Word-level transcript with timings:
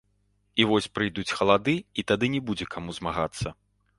І 0.63 0.65
вось 0.71 0.87
прыйдуць 0.97 1.33
халады, 1.41 1.75
і 2.03 2.07
тады 2.11 2.31
не 2.37 2.41
будзе 2.47 2.65
каму 2.75 2.97
змагацца. 3.01 3.47